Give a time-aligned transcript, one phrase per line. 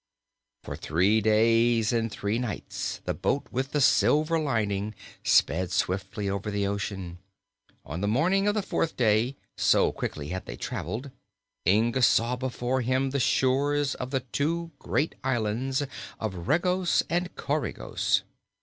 [0.63, 6.49] For three days and three nights the boat with the silver lining sped swiftly over
[6.49, 7.19] the ocean.
[7.85, 11.11] On the morning of the fourth day, so quickly had they traveled,
[11.67, 15.83] Inga saw before him the shores of the two great islands
[16.19, 18.23] of Regos and Coregos.